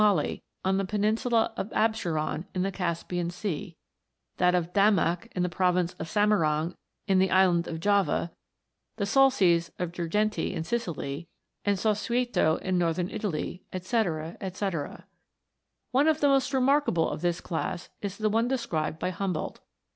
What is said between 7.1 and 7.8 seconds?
the island of